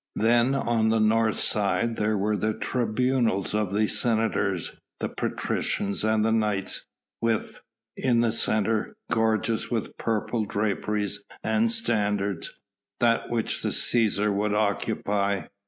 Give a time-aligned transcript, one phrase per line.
[0.15, 6.25] Then, on the north side there were the tribunals of the senators, the patricians, and
[6.25, 6.87] the knights,
[7.21, 7.61] with
[7.95, 12.51] in the centre gorgeous with purple draperies and standards
[12.99, 15.41] that which the Cæsar would occupy.